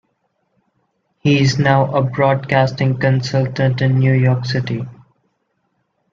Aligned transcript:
He 1.19 1.39
is 1.39 1.59
now 1.59 1.93
a 1.95 2.01
broadcasting 2.01 2.97
consultant 2.97 3.83
in 3.83 3.99
New 3.99 4.13
York 4.13 4.45
City. 4.45 4.87